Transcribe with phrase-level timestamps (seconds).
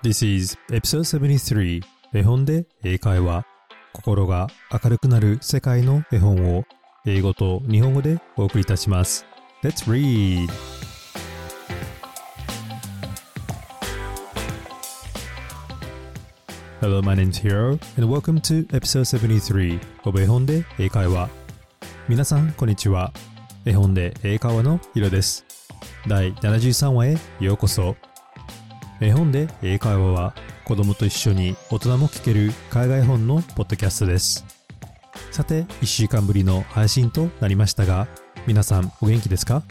[0.00, 1.82] This is episode 73
[2.14, 3.44] 絵本で英会話
[3.92, 6.64] 心が明るくなる世界の絵本を
[7.04, 9.26] 英語と日本語でお送りいたします。
[9.64, 10.48] Let's read!
[16.80, 21.28] Hello, my name's Hiro and welcome to episode 73 of 絵本で英会話。
[22.08, 23.12] 皆さんこんにちは。
[23.64, 25.44] 絵本で英会話のヒロです。
[26.06, 27.96] 第73話へようこそ。
[29.00, 34.44] 絵本で英会話は子供と一緒に大人も聞ける海外本のポッドキャストです。
[35.30, 38.08] さて1週間ぶりの配信となりましたが
[38.46, 39.62] 皆さんお元気ですか？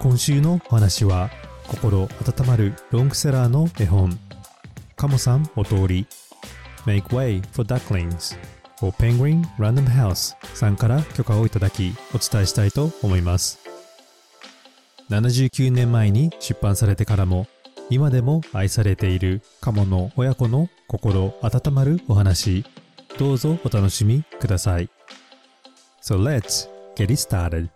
[0.00, 1.30] 今週のお話は
[1.68, 2.08] 心温
[2.46, 4.18] まるロングセラーの絵本。
[4.96, 6.06] カモさんお通り。
[6.84, 8.36] Make Way for Ducklings
[8.80, 13.58] を Penguin Random House さんから許可をいただきお伝えしたいと思います。
[15.10, 17.46] 79年前に出版されてからも
[17.88, 22.64] 今でも愛されているカモの親子の心温まるお話。
[23.16, 24.90] どうぞお楽しみください。
[26.02, 27.68] So let's get it started.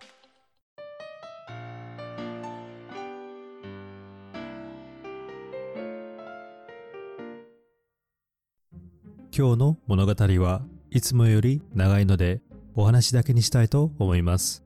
[9.33, 12.41] 今日の物語はいつもより長いので
[12.75, 14.65] お話だけにしたいと思います。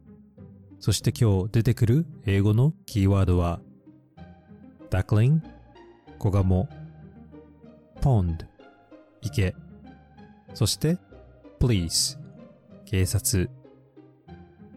[0.80, 3.60] そして今日出てくる英語のキーワードは
[4.96, 5.42] duckling
[6.18, 6.70] 子ガモ
[8.00, 8.46] pond
[9.22, 9.54] 池
[10.54, 10.98] そして
[11.60, 12.18] police
[12.86, 13.50] 警察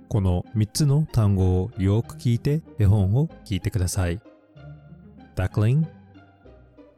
[0.08, 4.20] この3つの単語をよく聞いて絵本を聞いてください
[5.36, 5.86] duckling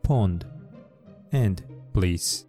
[0.02, 0.46] pond
[1.34, 1.62] and
[1.92, 2.46] police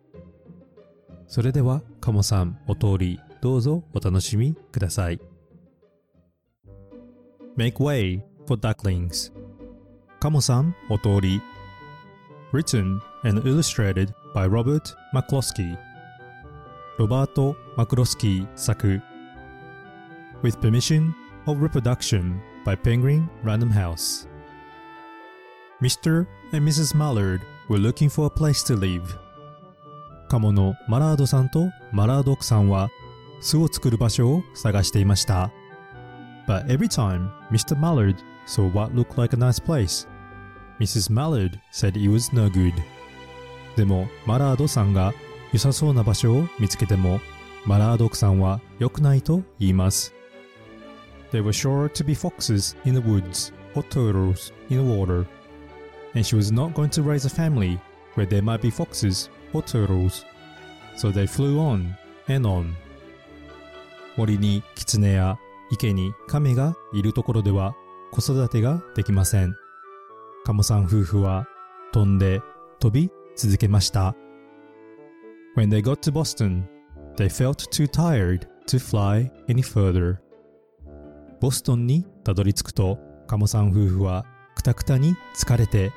[1.27, 5.19] それではカモさんお通りどうぞお楽しみください
[7.57, 9.33] Make way for ducklings
[10.21, 11.41] カモさんお通り
[12.53, 15.75] Written and illustrated by Robert McCloskey
[16.99, 19.01] ロバート・マクロスキー作
[20.43, 21.13] With permission
[21.47, 24.27] of reproduction by Penguin Random House
[25.81, 26.27] Mr.
[26.53, 26.95] and Mrs.
[26.95, 29.01] Mallard were looking for a place to live
[30.29, 32.89] カモのマラードさんとマラード奥さんは
[33.39, 35.51] 巣を作る場所を探していました
[36.47, 37.75] But every time Mr.
[37.75, 40.07] Mallard saw what looked like a nice place
[40.81, 41.11] Mrs.
[41.11, 42.73] Mallard said it was no good
[43.75, 45.13] でもマラードさんが
[45.53, 47.21] 良さそうな場所を見つけても
[47.67, 50.11] マラード奥さんは良くないと言います
[51.31, 55.27] There were sure to be foxes in the woods or turtles in the water
[56.15, 57.79] and she was not going to raise a family
[58.15, 60.25] where there might be foxes or turtles
[60.97, 61.93] so they flew on
[62.27, 62.73] and on
[64.17, 65.37] 森に狐や
[65.69, 67.75] 池に亀がいるところでは
[68.11, 69.55] 子育てができません
[70.43, 71.47] カモさん夫婦は
[71.93, 72.41] 飛んで
[72.79, 74.15] 飛び続けました
[75.55, 76.63] When they got to Boston,
[77.15, 80.17] they felt too tired to fly any further.
[81.41, 82.97] ボストンにたどり着くと、
[83.27, 84.25] カモさん夫婦は
[84.55, 85.91] くたくたに疲れて、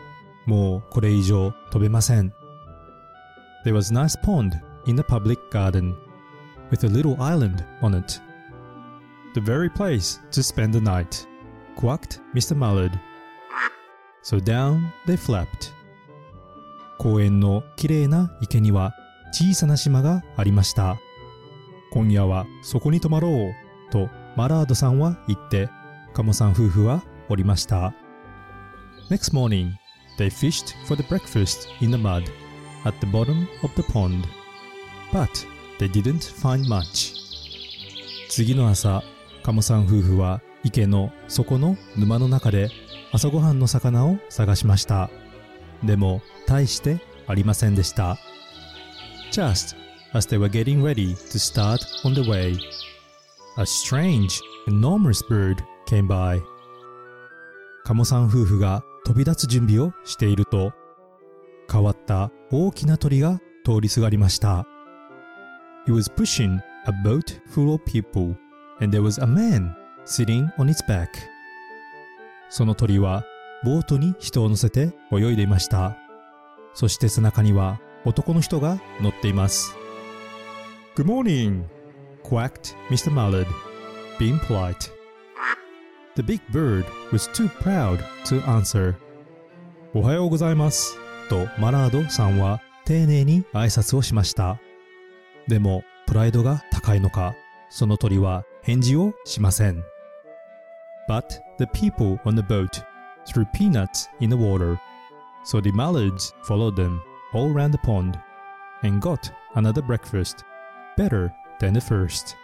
[0.47, 2.33] もうこれ以上飛べません。
[3.65, 5.95] There was a nice pond in the public garden,
[6.71, 8.21] with a little island on it.
[9.35, 11.27] The very place to spend the night,
[11.77, 12.57] quacked Mr.
[12.57, 12.99] Mallard.
[14.25, 15.73] So down they flapped.
[16.99, 18.95] 公園のきれいな池には
[19.33, 20.99] 小さな島がありました。
[21.93, 23.55] 今夜はそこに泊まろう
[23.93, 25.69] とマラードさんは言って、
[26.15, 27.93] カモさん夫婦は降りました。
[29.11, 29.73] Next morning,
[30.19, 32.25] they fished for the breakfast in the mud
[32.85, 34.25] at the bottom of the pond.
[35.13, 35.47] But
[35.79, 37.15] they didn't find much.
[38.31, 39.03] 次の朝、
[39.43, 42.71] カモさん夫婦は池の底の沼の中で
[43.13, 45.11] 朝ごはんの魚を探しました。
[45.85, 48.17] でも、大してありませんでした。
[49.31, 49.77] Just
[50.15, 52.57] as they were getting ready to start on the way,
[53.59, 56.41] a strange, enormous bird came by.
[57.85, 60.73] カモさん夫婦が飛び立つ準備をしていると、
[61.71, 64.67] 変わった大きな鳥が通りすがりました。
[65.87, 68.35] He was pushing a boat full of people,
[68.81, 69.75] and there was a man
[70.05, 71.09] sitting on its back.
[72.49, 73.25] その鳥は
[73.65, 75.97] ボートに人を乗せて泳いでいました。
[76.75, 79.75] そして背中には男の人が乗っています。
[80.97, 81.65] Good morning,
[82.23, 83.11] quacked Mr.
[83.11, 83.47] Mallard,
[84.19, 84.93] being polite.
[86.17, 88.95] The big bird was too proud to answer.
[89.95, 90.97] おはようございます。
[91.29, 94.61] とマラードさんは丁寧に挨拶をしました。
[95.49, 97.35] でも、プライドが高いのか、
[97.71, 99.83] その鳥は返事をしません。
[101.09, 102.83] But the people on the boat
[103.27, 104.79] threw peanuts in the water
[105.45, 107.03] So the mallards followed them
[107.35, 108.19] all round the pond
[108.83, 110.43] and got another breakfast,
[110.97, 112.37] better than the first.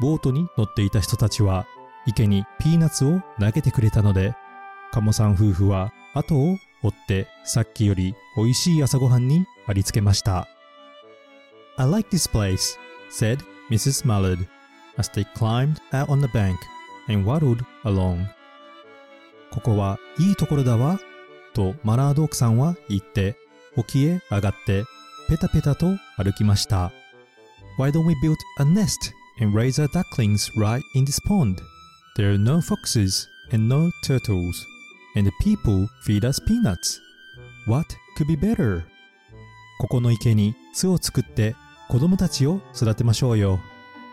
[0.00, 1.66] ボートに乗っていた人たちは
[2.06, 4.34] 池にピーナッツを投げてくれたので、
[4.90, 10.48] カモさん夫婦は後を追ってさっきより美味しい朝ごはんにありつけました。
[11.78, 12.76] I like this place,
[13.10, 13.38] said
[13.70, 14.04] Mrs.
[14.04, 14.46] Mallard
[14.98, 16.56] as they climbed out on the bank
[17.08, 18.26] and waddled along.
[19.50, 20.98] ここはいいところだわ、
[21.54, 23.36] とマラード奥さんは言って
[23.76, 24.84] 沖へ上がって
[25.28, 26.92] ペタペタと歩きました。
[27.78, 31.56] Why don't we build a nest and raise our ducklings right in this pond?
[32.16, 34.66] There are no foxes and no turtles,
[35.14, 36.98] and the people feed us peanuts.
[37.66, 37.86] What
[38.18, 38.82] could be better?
[39.78, 41.54] ここの池に巣を作って
[41.88, 43.60] 子供たちを育てましょうよ。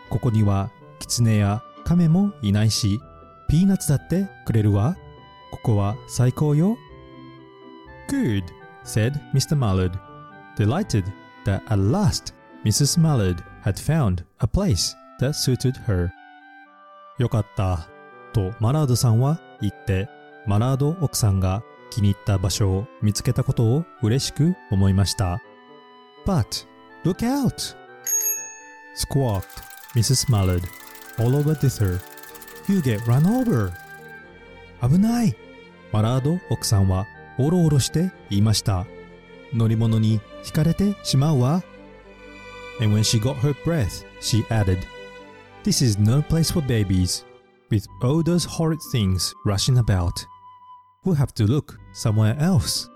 [0.10, 0.69] ここには
[1.00, 1.63] キツネや
[1.94, 3.00] カメもいないし、
[3.48, 4.98] ピーナッツだってくれるわ。
[5.51, 6.75] ここは最高よ。
[8.10, 8.45] Good,
[8.84, 9.56] said Mr.
[9.56, 9.92] Mallard,
[10.57, 11.04] delighted
[11.45, 12.34] that at last
[12.66, 13.00] Mrs.
[13.00, 16.10] Mallard had found a place that suited her.
[17.19, 17.88] よかった、
[18.34, 20.10] とマラードさんは言って、
[20.48, 21.62] マラード奥さんが
[21.92, 25.44] 気に入った場所を見つけたことを嬉しく思いました。
[26.25, 26.66] But,
[27.06, 27.75] look out!
[28.96, 29.62] squawked
[29.96, 30.28] Mrs.
[30.31, 30.83] Mallard
[31.19, 32.00] all over thither.
[32.68, 33.71] You get run over!
[34.81, 35.36] 危ない
[35.92, 37.06] マラード奥さんは
[37.38, 38.86] おろおろして言いました。
[39.54, 41.63] 乗り物に惹かれてしまうわ。
[42.81, 44.80] And when she got her breath, she added,
[45.63, 47.24] This is no place for babies,
[47.69, 50.12] with all those horrid things rushing about.
[51.06, 52.89] We'll have to look somewhere else.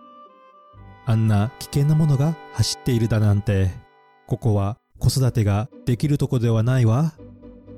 [1.05, 3.69] あんな危険なものが走っているだなんて、
[4.27, 7.13] ここは子育てができるとこではないわ。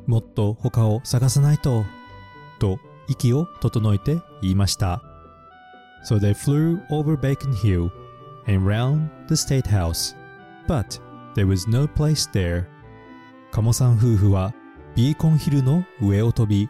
[0.09, 1.85] もっと他を探さないと。
[2.57, 5.03] と息を整えて言いました。
[6.03, 7.91] So they flew over Bacon Hill
[8.47, 10.15] and round the State House,
[10.67, 10.99] but
[11.35, 12.65] there was no place there.
[13.51, 14.51] カモさん夫婦は
[14.95, 16.69] ビーコンヒルの上を飛び、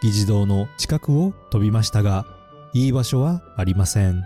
[0.00, 2.24] 議事堂の近くを飛びましたが、
[2.72, 4.22] いい場所はありません。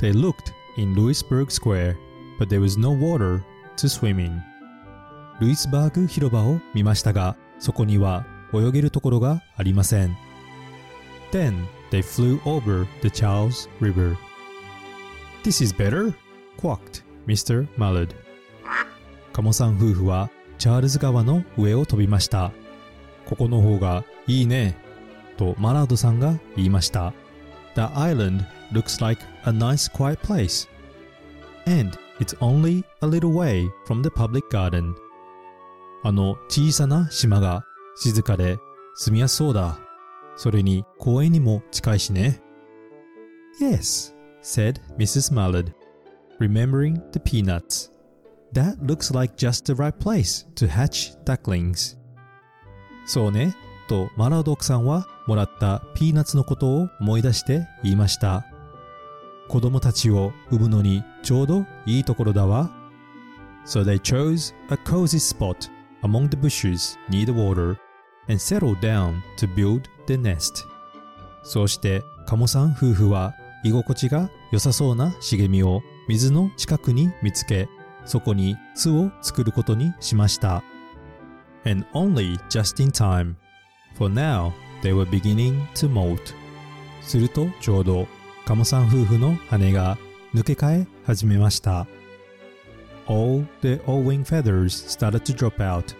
[0.00, 1.96] They looked in Louisburg Square,
[2.38, 3.40] but there was no water
[3.78, 4.42] to swim in.
[5.40, 10.16] ルイスバーグ広場を見ましたが、そこには泳げるところがありません。
[11.30, 14.16] Then they flew over the Charles River.
[15.44, 16.14] This is better,
[16.58, 17.68] quacked Mr.
[17.76, 18.14] Mallard.
[19.32, 22.50] カモさん夫婦はチャールズ川の上を飛びました。
[23.26, 24.76] ここの方がいいね、
[25.36, 27.12] とマラードさんが言いました。
[27.74, 30.68] The island looks like a nice quiet place.
[31.66, 34.94] And it's only a little way from the public garden.
[36.04, 37.64] あの小さな島が
[37.96, 38.58] 静かで
[38.94, 39.78] 住みやすそうだ。
[40.36, 42.40] それに公園にも近いしね。
[43.60, 45.34] Yes, said Mrs.
[45.34, 45.72] Mallard,
[46.38, 47.90] remembering the peanuts.
[48.52, 51.98] That looks like just the right place to hatch ducklings.
[53.04, 53.56] そうね、
[53.88, 58.46] とマラード奥さんはもらったピーナッツのことを思い出して言いました。
[59.48, 62.70] 子供たちを産むのにちょうどいいところだわ。
[63.66, 65.70] So they chose a cozy spot
[66.02, 67.76] among the bushes near the water
[68.28, 70.66] and settled down to build the nest.
[71.42, 73.34] そうしてカモさん夫婦は
[73.64, 77.68] 居心地が良さそうな茂みを水の近くに見つけ、
[78.04, 80.62] そこに巣を作ることにしました。
[81.64, 83.34] And only just in time,
[83.96, 84.52] for now
[84.82, 86.18] they were beginning to molt.
[87.02, 88.06] するとちょうど
[88.44, 89.98] カモさん夫婦の羽が
[90.34, 91.86] 抜け替え始めました。
[93.07, 95.93] All the old wing feathers started to drop out,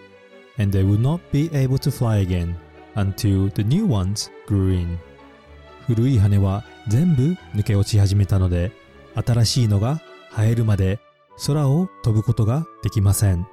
[0.58, 2.56] and they would not be able to fly again
[2.96, 4.98] until the new ones grew in.
[5.86, 8.72] 古い羽は全部抜け落ち始めたので、
[9.14, 10.98] 新しいのが生えるまで
[11.46, 13.46] 空を飛ぶことができません。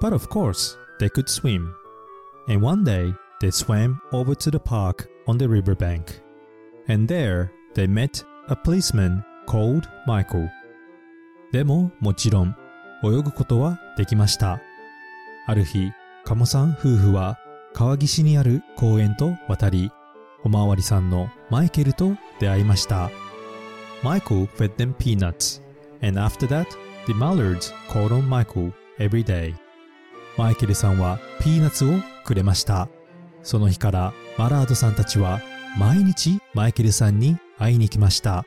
[0.00, 1.72] But of course, they could swim.
[2.48, 6.22] And one day, they swam over to the park on the riverbank.
[6.88, 10.48] And there, they met a policeman called Michael.
[11.52, 12.56] でももちろん
[13.05, 14.59] 泳ぐことはできました。
[15.47, 15.91] ある日、
[16.23, 17.37] カモさん夫婦は
[17.73, 19.91] 川岸にある公園と渡り、
[20.43, 23.11] おまわりさんのマイケルと出会いました。
[24.01, 25.61] Michael fed them peanuts,
[26.01, 26.67] and after that,
[27.05, 29.53] the Mallards called on Michael every day.
[30.37, 31.89] マイケルさんはピーナッツを
[32.23, 32.89] くれました。
[33.43, 35.41] その日からマラードさんたちは
[35.77, 38.45] 毎日マイケルさんに会いに来ました。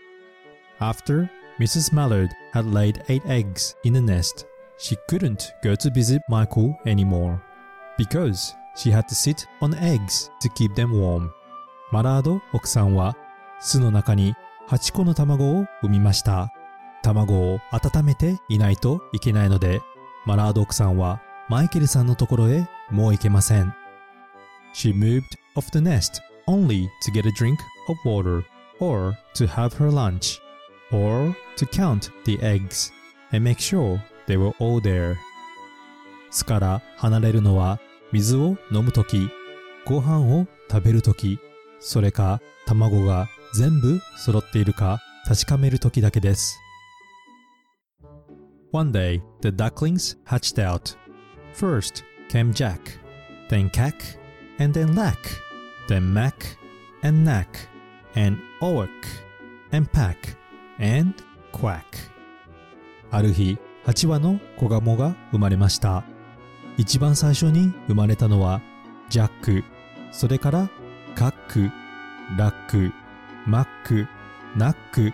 [0.80, 1.94] After Mrs.
[1.94, 4.46] Mallard had laid eight eggs in the nest,
[4.78, 7.42] she couldn't go to visit Michael anymore
[7.98, 11.30] because she had to sit on eggs to keep them warm.
[11.90, 13.16] マラード奥さんは
[13.60, 14.34] 巣の中に
[14.68, 16.52] 8個の卵を産みました。
[17.02, 19.80] 卵を温めていないといけないので、
[20.26, 23.74] マラード奥さんはマイケルさんのところへもう行けません。
[24.74, 25.22] She moved
[25.56, 27.56] off the nest only to get a drink
[27.88, 28.44] of water
[28.80, 30.38] or to have her lunch
[30.92, 32.92] or to count the eggs
[33.32, 35.16] and make sure they were all there.
[36.30, 37.80] 巣から離れるのは
[38.12, 39.28] 水を飲むとき、
[39.84, 41.40] ご飯を食べるとき、
[41.80, 46.58] それか卵が全部揃っているか確かめるときだけです。
[48.70, 50.96] One day, the ducklings hatched out.
[51.54, 52.78] First came Jack,
[53.48, 53.94] then Cack,
[54.58, 55.16] and then Lack,
[55.88, 56.34] then Mac,
[57.02, 57.48] and Knack,
[58.14, 58.88] and Oak,
[59.72, 60.36] and Pack,
[60.78, 61.14] and
[61.52, 61.82] Quack.
[63.10, 66.04] ある日、8羽の子ガモが生まれました。
[66.76, 68.60] 一番最初に生まれたのは、
[69.08, 69.64] ジャック、
[70.12, 70.68] それから、
[71.14, 71.70] カック、
[72.36, 72.92] ラック、
[73.46, 74.06] マック、
[74.58, 75.10] ナック、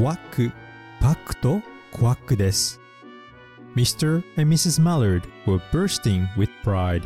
[0.00, 0.52] ワック、
[1.00, 1.60] パックと
[1.92, 2.80] クワックです。
[3.74, 4.22] Mr.
[4.36, 4.80] and Mrs.
[4.80, 7.02] Mallard were bursting with pride.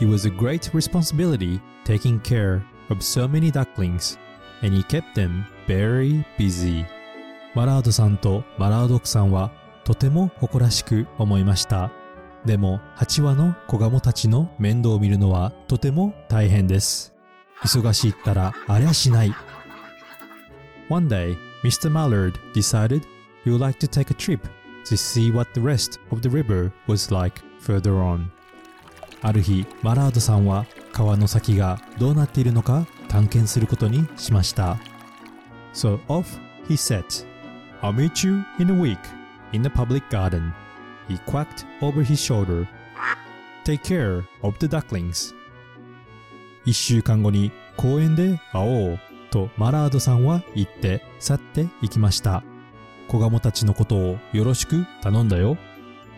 [0.00, 4.18] It was a great responsibility taking care of so many ducklings,
[4.62, 6.86] and he kept them very busy.
[7.54, 9.52] マラードさんとマラード奥さんは
[9.84, 11.92] とても誇らしく思いました。
[12.44, 17.14] でも8羽の子ガモたちの面倒を見るのはとても大変です。
[17.62, 19.34] 忙しいったらありゃしない。
[20.88, 21.90] One day, Mr.
[21.90, 23.02] Mallard decided
[23.44, 24.40] he would like to take a trip
[24.84, 28.26] to see what the rest of the river was like further on.
[29.22, 34.78] ある日、マラードさんは川の先がどうなっているのか探検することにしました。
[35.72, 36.26] So off
[36.68, 37.26] he set.
[37.80, 38.98] I'll meet you in a week
[39.54, 40.52] in the public garden.
[41.08, 42.66] He quacked over his shoulder.
[43.64, 45.34] Take care of the ducklings.
[46.66, 48.98] 一週間後に公園で会おう
[49.30, 52.42] とマラードさんは言って去って行きました。
[53.08, 55.56] 子ガモたちのことをよろしく頼んだよ。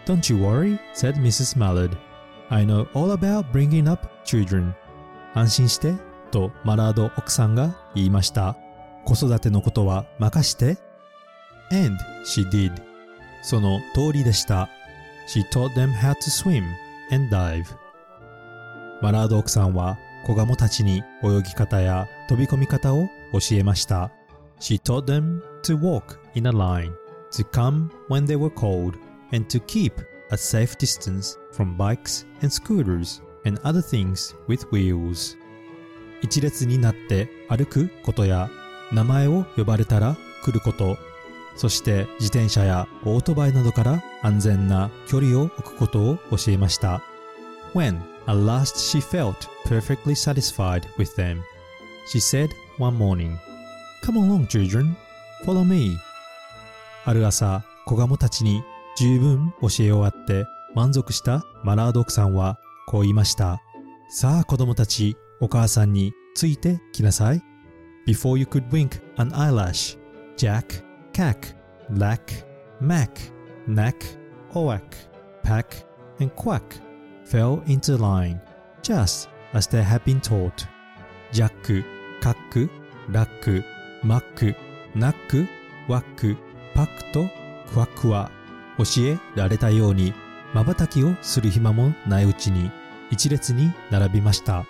[0.06, 1.58] Don't you worry, said Mrs.
[1.58, 1.96] Mallard.
[2.48, 4.72] I know all about bringing up children.
[5.34, 5.94] 安心して
[6.30, 8.56] とマラード奥さんが言いました。
[9.04, 10.78] 子育てのことは任して。
[11.72, 12.95] And she did.
[13.42, 14.68] その通りでした。
[15.26, 16.64] She taught them how to swim
[17.10, 17.66] and dive.
[19.02, 24.10] マラード奥さんは子ガモたちに泳ぎ方や飛び込み方を教えました。
[24.60, 26.92] She taught them to walk in a line,
[27.32, 28.98] to come when they were cold,
[29.32, 29.92] and to keep
[30.30, 35.36] a safe distance from bikes and scooters and other things with wheels.
[36.22, 38.48] 一列になって歩くことや
[38.92, 40.96] 名前を呼ばれたら来ること、
[41.56, 47.02] そして自転車やオートバイなどから安全な距離を置くことを教えました。
[47.74, 51.40] When at last she felt perfectly satisfied with them,
[52.12, 53.36] she said one morning,
[54.04, 54.94] Come along, children,
[55.44, 55.96] follow me.
[57.04, 58.62] ある朝、子ガモたちに
[58.98, 63.62] 十分教え終わって満足したマラード奥さんはこう言いました。
[64.08, 67.42] さあ子供たち、お母さんについてきなさい。
[68.06, 69.98] Before you could wink an eyelash,
[70.36, 70.85] Jack,
[71.16, 71.54] Cack,
[71.88, 72.20] lak,
[72.78, 73.08] Mac,
[73.66, 74.04] Knack,
[74.54, 74.82] Oak,
[75.42, 75.82] Pack,
[76.20, 76.78] and Quack
[77.24, 78.38] fell into line,
[78.82, 80.66] just as they had been taught.
[81.32, 81.84] ジャック、
[82.20, 82.68] カック、
[83.08, 83.64] ラック、
[84.02, 84.54] マック、
[84.94, 85.46] ナック、
[85.88, 86.36] ワック、
[86.74, 87.26] パックと
[87.72, 88.30] クワックは
[88.76, 90.12] 教えられたように
[90.52, 92.70] 瞬きをする暇もないうちに
[93.10, 94.66] 一列に並びました。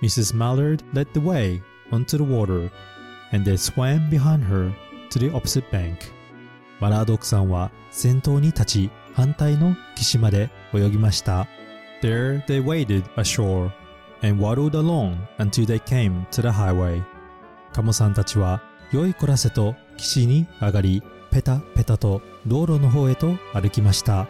[0.00, 0.32] Mrs.
[0.32, 2.70] Mallard led the way onto the water,
[3.32, 4.72] and they swam behind her
[5.09, 5.97] to the opposite bank.
[6.79, 11.47] マラード奥さんは先頭に立ち反対の岸まで泳ぎました。
[12.01, 13.71] There they waded ashore
[14.23, 17.03] and waddled along until they came to the highway.
[17.73, 24.27] カモさんたちは良いこらせと岸に上がりペタペタと道路の方へと歩きました。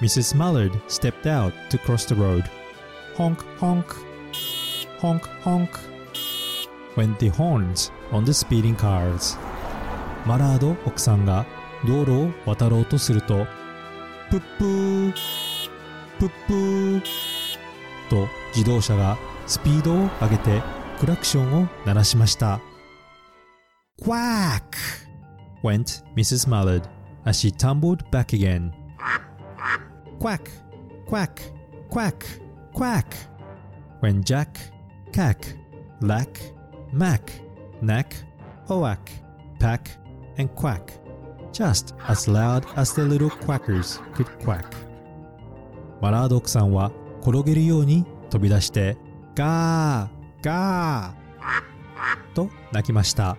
[0.00, 0.36] Mrs.
[0.36, 2.44] Mallard stepped out to cross the road.
[3.16, 3.84] Honk, honk,
[5.00, 5.68] honk, honk,
[6.96, 9.36] went the horns on the speeding cars.
[10.29, 11.47] マラード奥さんが
[11.87, 13.47] 道路を渡ろうとすると、
[14.29, 15.13] プップー、
[16.19, 17.01] プップー
[18.11, 19.17] と自動車が
[19.47, 20.61] スピードを上げて
[20.99, 22.61] クラクションを鳴らしました。
[24.03, 24.61] Quack!
[25.63, 26.47] went Mrs.
[26.47, 26.83] Mallard
[27.25, 28.71] as she tumbled back again.
[30.19, 30.51] Quack!
[31.07, 31.41] Quack!
[31.89, 32.13] Quack!
[32.75, 33.15] Quack!
[34.01, 34.59] When Jack,
[35.11, 35.55] Cack,
[36.01, 36.39] Lack,
[36.93, 37.31] Mac,
[37.81, 38.13] Knack,
[38.69, 39.09] Oak,
[39.59, 39.98] Pack,
[40.39, 40.81] and Quack,
[41.51, 44.65] just as loud as the little quackers could quack.
[46.01, 46.91] マラード奥さんは
[47.21, 48.97] 転げるように飛び出して
[49.35, 53.37] ガーガーと鳴きました。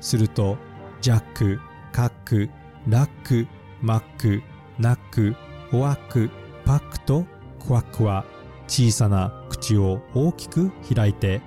[0.00, 0.58] すると
[1.00, 1.60] ジャック、
[1.92, 2.50] カック、
[2.88, 3.46] ラック、
[3.80, 4.42] マック、
[4.78, 5.36] ナック、
[5.72, 6.30] オワック、
[6.64, 7.24] パックと
[7.64, 8.24] クワックは
[8.66, 11.40] 小さな口を大きく開いて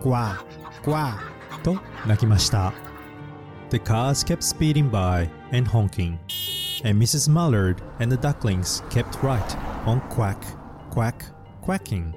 [0.00, 1.76] クワー、クワーと
[2.06, 2.85] 鳴きました。
[3.68, 6.18] The cars kept speeding by and honking,
[6.84, 7.28] and Mrs.
[7.28, 10.40] Mallard and the ducklings kept right on quack,
[10.90, 11.24] quack,
[11.62, 12.14] quacking.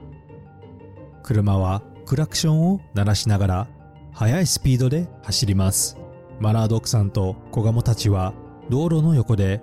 [1.24, 3.68] 車はクラクションを鳴らしながら
[4.14, 5.98] 速いスピードで走ります。
[6.40, 8.34] マラード奥さんと子ガモたちは
[8.70, 9.62] 道路の横で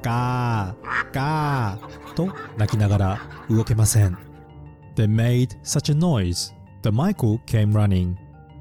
[0.00, 4.16] ガー、ガーと鳴きながら動けません。
[4.94, 8.16] They made such a noise that Michael came running,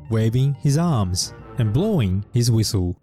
[0.09, 2.95] waving his arms and blowing his whistle.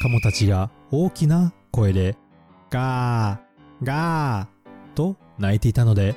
[0.00, 2.16] カモたちが大きな声で
[2.70, 6.14] ガー、ガーと鳴いていたので、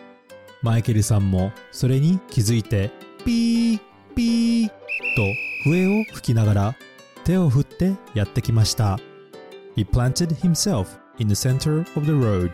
[0.61, 2.91] マイケルさんもそれに気づいて
[3.23, 3.79] ピー、
[4.15, 4.73] ピーと
[5.65, 6.75] 笛を吹きながら
[7.23, 8.99] 手を振ってやってきました。
[9.75, 10.87] He planted himself
[11.19, 12.51] in the center of the road,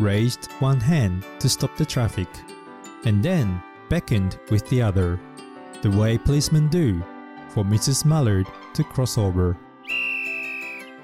[0.00, 2.28] raised one hand to stop the traffic,
[3.06, 5.18] and then beckoned with the other,
[5.82, 7.00] the way policemen do
[7.58, 8.06] for Mrs.
[8.06, 9.56] Mallard to cross over.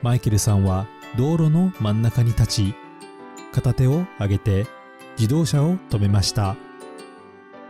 [0.02, 2.74] マイケルさんは道路の真ん中に立ち、
[3.52, 4.66] 片手を上げて
[5.18, 6.56] 自動車を止めました。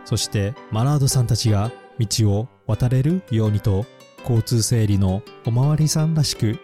[0.03, 3.85] そしてマラードさんたちが道を渡れるようにと
[4.21, 6.59] 交通整理のおまわりさんらしく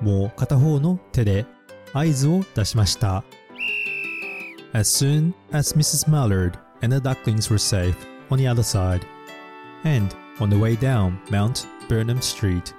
[0.00, 1.46] もう片方の手で
[1.92, 3.24] 合図を出しました。
[4.72, 6.08] As soon as Mrs.
[6.08, 7.96] Mallard and the ducklings were safe
[8.30, 9.00] on the other side,
[9.84, 12.74] and On the way down Mount Burnham Street,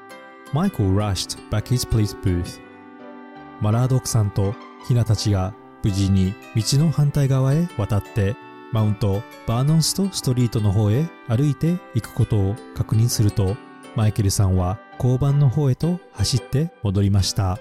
[0.53, 2.59] Michael rushed back his police booth.
[3.61, 4.53] マラード奥さんと
[4.87, 8.35] ヒナたちが無事に道の反対側へ渡って
[8.71, 13.57] マウントバーノンストストリートの方へ歩いていくことを確認すると
[13.95, 17.57] マイケルさんは交番の方へと走って戻りました。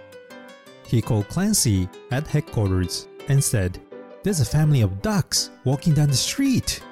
[0.87, 3.80] He called Clancy at headquarters and said,
[4.23, 6.82] There's a family of ducks walking down the street.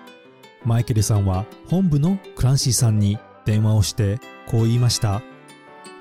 [0.64, 5.22] マイケルさんは本部のクランシーさんに電話をしてこう言いました。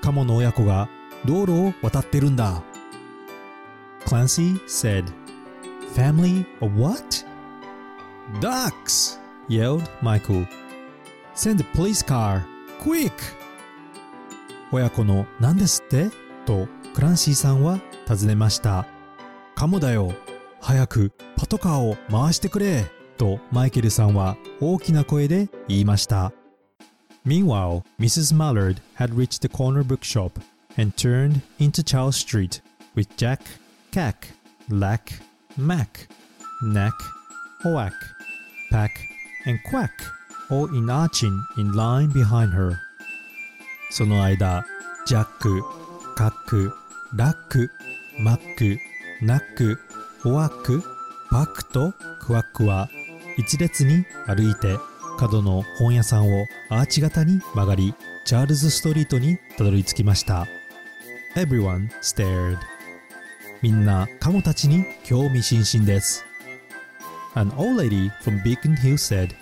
[0.02, 0.88] カモの親子が
[1.26, 2.62] 道路を渡ってるんだ。
[4.06, 5.04] Clancy said,
[5.94, 7.24] Family of what?
[8.40, 9.18] Ducks!
[9.48, 10.46] yelled Michael.
[11.34, 12.42] Send the police car,
[12.82, 13.12] quick!
[14.72, 16.10] 親子の何ですって？
[16.46, 18.86] とクランシーさんは尋ねました。
[19.54, 20.12] カモだよ。
[20.60, 22.84] 早くパトカーを回してくれ。
[23.16, 26.32] とマイケルさんは大きな声で言いました。
[27.26, 28.34] Meanwhile, Mrs.
[28.34, 30.38] Mallard had reached the corner bookshop
[30.76, 32.60] and turned into Charles Street
[32.94, 33.40] with Jack,
[33.92, 34.28] Cack,
[34.68, 35.20] Lack,
[35.56, 36.08] Mac,
[36.62, 36.92] Knack,
[37.64, 37.92] Oack,
[38.70, 38.90] Pack,
[39.46, 39.90] and Quack
[40.50, 42.76] all in arching in line behind her.
[43.90, 44.66] その間、
[45.06, 45.62] ジャック、
[46.16, 46.72] カック、
[47.14, 47.70] ラック、
[48.18, 48.78] マック、
[49.22, 49.78] ナック、
[50.22, 50.82] ホワック、
[51.30, 52.88] パックとクワックは
[53.36, 54.78] 一列に歩いて
[55.18, 57.94] 角の本屋さんをアーチ型に曲がり
[58.24, 60.46] チャールズストリートにたどり着きました
[61.34, 62.58] Everyone stared
[63.62, 66.24] みんなカモたちに興味津々です
[67.34, 69.34] An old lady from Beacon Hill said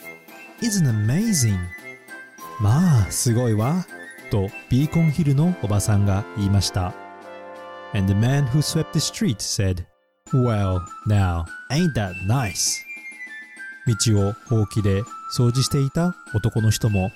[0.61, 1.59] Isn't amazing
[2.61, 3.87] まあすごいわ
[4.31, 6.95] とビーコンヒルのおばさんが言いました
[7.95, 9.85] And the man who swept the street said
[10.33, 12.83] Well, now, ain't that nice?
[13.87, 15.03] 道をほうきで
[15.37, 17.11] 掃除していた男の人も、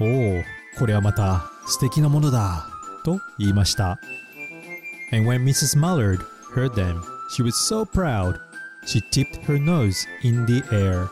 [0.00, 0.42] おお、
[0.78, 2.66] これはまた素敵なものだ、
[3.04, 3.98] と言いました。
[5.12, 5.78] And when Mrs.
[5.78, 6.20] Mallard
[6.54, 7.00] heard them,
[7.30, 8.36] she was so proud,
[8.86, 11.08] she tipped her nose in the air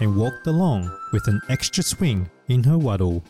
[0.00, 3.22] and walked along with an extra swing in her waddle.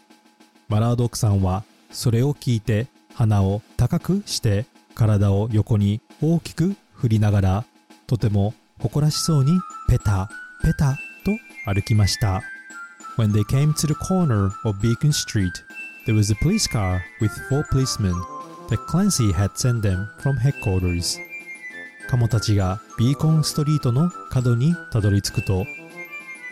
[0.69, 7.65] マラード奥さんはそれを聞いて鼻を高くして体を横に大きく振りながら
[8.07, 9.53] とても誇らしそうに
[9.89, 10.29] ペタ
[10.63, 10.99] ペタ
[11.69, 12.43] 歩きました。
[13.19, 15.51] When they came to the corner of Beacon Street,
[16.07, 18.15] there was a police car with four policemen
[18.69, 21.19] that Clancy had sent them from headquarters.
[22.09, 25.67] カモたちがビーコンストリートの角にたどり着くと、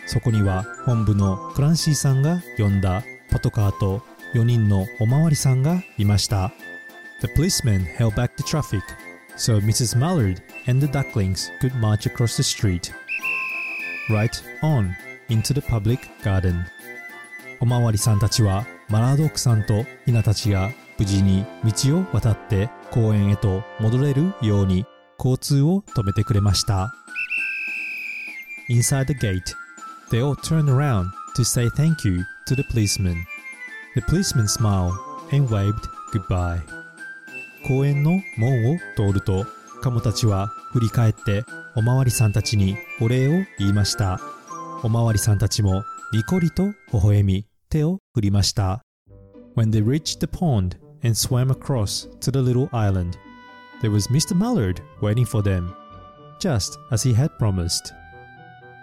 [0.05, 4.03] そこには本部のクランシーさんが呼んだパトカーと
[4.35, 6.51] 4人のおまわりさんがいました。
[7.21, 8.83] The policemen held back the traffic,
[9.35, 9.97] so Mrs.
[9.97, 12.93] Mallard and the ducklings could march across the street.
[14.09, 14.93] Right on
[15.29, 16.63] into the public garden
[17.59, 24.85] おまわりさんたちはマラードックさんとヒナたちが無事に道を渡って公園へと戻れるように
[25.17, 26.93] 交通を止めてくれました
[28.69, 29.41] Inside the gate,
[30.11, 33.15] they all turned around to say thank you to the policeman.
[33.95, 34.93] The policeman smiled
[35.31, 36.59] and waved goodbye
[37.67, 39.45] 公園の門を通ると
[39.81, 41.43] カモたちは振り返って
[41.77, 44.19] おまわりさんたちにお礼を言いました
[44.81, 48.81] おまわりさんたちもにこりと微笑み手を振りました
[49.55, 53.19] When they reached the pond and swam across to the little island
[53.83, 54.35] there was Mr.
[54.35, 55.71] Mallard waiting for them
[56.39, 57.93] just as he had promised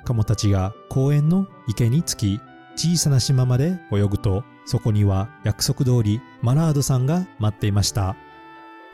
[0.05, 2.41] カモたちが公園の池に着き
[2.77, 8.15] 小さな島まで泳ぐとそこには約束通りマラードさんが待っていました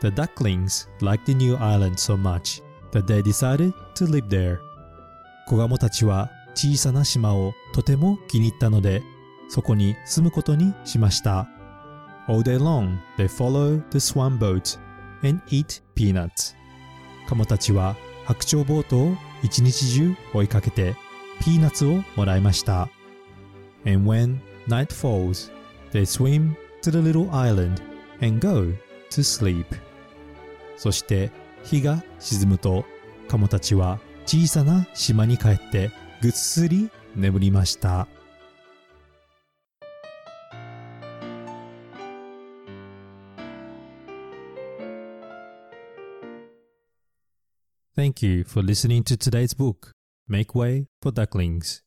[0.01, 4.59] The ducklings liked the new island so much that they decided to live there
[5.47, 9.01] 子ガモたちは小さな島をとても気に入ったので
[9.49, 11.47] そこに住むことにしました
[12.27, 14.79] All day long they follow the swan boat
[15.27, 16.55] and eat peanuts
[17.27, 20.95] カモたちは白鳥ボートを一日中追いかけて
[21.41, 22.89] ピーナッツをもらいました
[23.85, 25.51] And when night falls
[25.91, 27.81] they swim to the little island
[28.21, 28.73] and go
[29.09, 29.65] to sleep
[30.77, 31.31] そして
[31.63, 32.85] 日が沈むと
[33.31, 35.89] カモたちは小さな島に帰って
[36.21, 38.09] ぐっすり眠りました
[47.95, 49.93] Thank you for listening to today's book,
[50.29, 51.83] Make Way for Ducklings.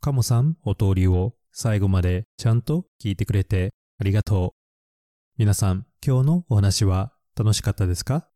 [0.00, 4.58] カモさんお通りを最後までちゃんと聞いてくれてありがとう。
[5.36, 8.26] 皆さん、今日のお話は楽しかったですか？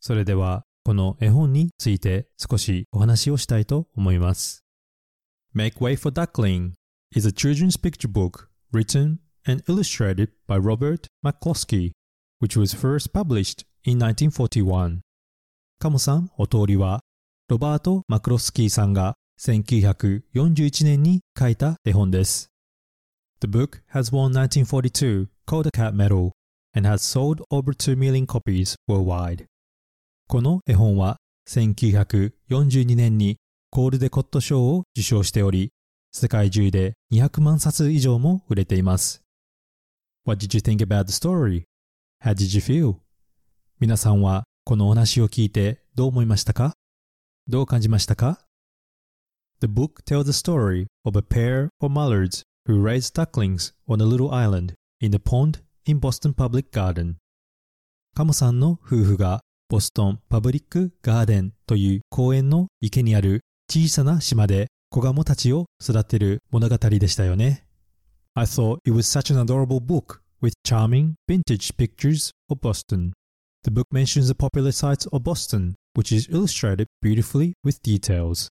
[0.00, 4.62] それでは、この絵本について少しお話をしたいと思います。
[5.52, 6.74] Make Way for Duckling
[7.12, 11.90] is a children's picture book written and illustrated by Robert McCloskey,
[12.38, 15.00] which was first published in 1941.
[15.80, 17.00] カモさんお通りは、
[17.48, 22.48] ロバート・マクロスキーさんが1941年に書いた絵本です。
[23.40, 26.30] The book has won 1942 Kodakat Medal
[26.76, 29.46] and has sold over 2 million copies worldwide.
[30.28, 33.36] この絵本は1942年に
[33.70, 35.70] コールデコット賞を受賞しており、
[36.10, 39.22] 世界中で200万冊以上も売れています。
[40.24, 41.62] What did you think about the story?
[42.24, 42.96] How did you feel?
[43.78, 46.72] 皆さんはこのお話を聞いてどう思いましたか
[47.46, 48.40] どう感じましたか
[49.60, 54.04] The book tells the story of a pair of mallards who raise ducklings on a
[54.04, 57.14] little island in the pond in Boston Public Garden.
[58.16, 67.66] カモさんの夫婦がボストンパブリックガーデンという公園の池にある小さな島で子ガモたちを育てる物語でしたよね。
[68.34, 73.10] I thought it was such an adorable book with charming vintage pictures of Boston.
[73.64, 78.46] The book mentions the popular sites of Boston, which is illustrated beautifully with details.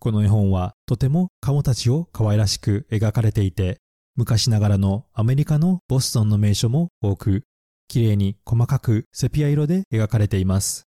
[0.00, 3.78] この絵本はとてもカモたちを可愛らしく描かれていて、
[4.16, 7.44] 昔ながらのアメリカのボストンの名所も多く、
[7.88, 10.84] 綺麗に細かくセピア色で描かれています。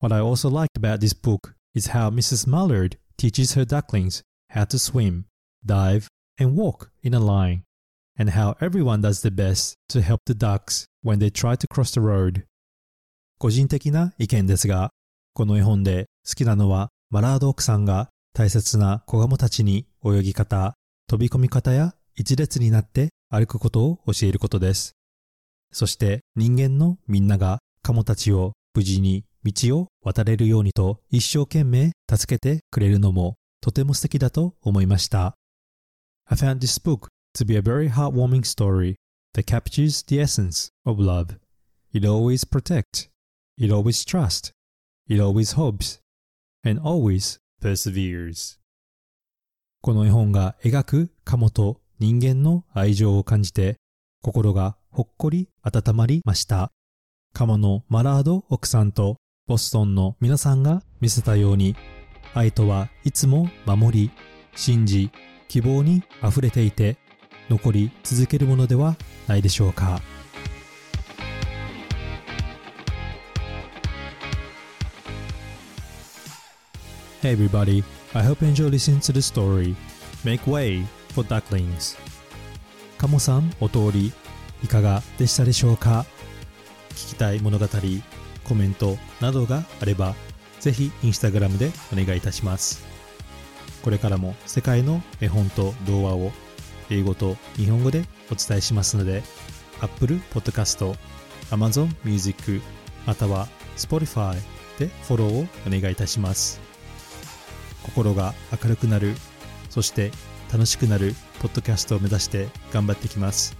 [0.00, 2.48] What I also liked about this book is how Mrs.
[2.48, 5.24] Mallard teaches her ducklings how to swim,
[5.64, 6.08] dive,
[6.38, 7.62] and walk in a line,
[8.18, 11.92] and how everyone does their best to help the ducks when they try to cross
[11.92, 12.44] the road.
[13.38, 14.90] 個人的な意見ですが、
[15.34, 20.74] この絵本で好きなのはマラード奥さんが大切な子ガモたちに泳ぎ方、
[21.08, 24.94] 飛び込み方や一列になって歩くことを教えることです。
[25.72, 35.34] そして人間のみんながカモたちを無事に道を渡れるようにと一生懸命助けてくれるのもとても素敵だと思いました。
[36.26, 38.96] I found this book to be a very heartwarming story
[39.34, 41.38] that captures the essence of love.
[41.92, 43.12] It always protects
[43.58, 44.52] It always trusts.
[45.08, 46.00] It always hopes.
[46.64, 48.58] And always perseveres.
[49.82, 53.76] この絵本が描くカモと人間の愛情を感じて
[54.22, 56.70] 心がほっこり温まりました。
[57.32, 61.74] カモのマラード奥さんとボストンの皆さんが見せたように
[62.34, 64.10] 愛とはいつも守り、
[64.54, 65.10] 信じ、
[65.48, 66.98] 希望に溢れていて
[67.48, 68.96] 残り続けるものでは
[69.28, 70.02] ないでしょうか。
[77.22, 79.74] Hey everybody, I hope you enjoy listening to the story
[80.22, 81.96] Make Way for Ducklings
[82.98, 84.12] カモさんお通り
[84.62, 86.06] いかがでしたでしょうか？
[86.90, 87.66] 聞きたい物語、
[88.44, 90.14] コメントなどがあれば
[90.60, 92.84] ぜひインスタグラムでお願いいたします。
[93.82, 96.32] これからも世界の絵本と童話を
[96.90, 99.22] 英語と日本語でお伝えしますので
[99.80, 100.96] Apple Podcast、
[101.50, 102.60] Amazon Music
[103.06, 104.36] または Spotify
[104.78, 106.60] でフォローをお願いいたします。
[107.82, 109.16] 心が明るくなる
[109.70, 110.12] そして
[110.52, 113.56] 楽しくなるポッドキャストを目指して頑張ってきます。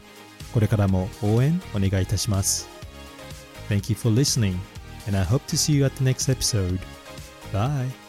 [0.52, 2.68] これからも応援お願いいたします。
[3.68, 4.56] Thank you for listening,
[5.06, 6.78] and I hope to see you at the next episode.
[7.52, 8.01] Bye!